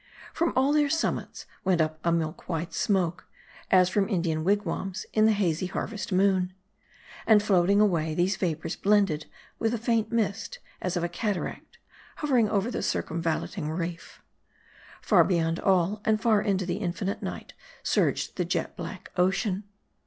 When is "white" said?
2.49-2.73